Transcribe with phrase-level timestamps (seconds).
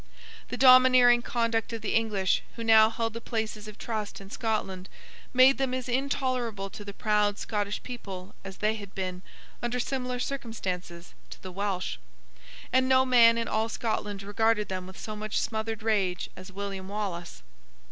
[0.47, 4.89] The domineering conduct of the English who now held the places of trust in Scotland
[5.31, 9.21] made them as intolerable to the proud Scottish people as they had been,
[9.61, 11.97] under similar circumstances, to the Welsh;
[12.73, 16.87] and no man in all Scotland regarded them with so much smothered rage as William
[16.87, 17.43] Wallace.